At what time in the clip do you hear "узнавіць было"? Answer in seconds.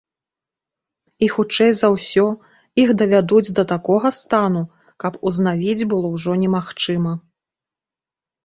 5.31-6.07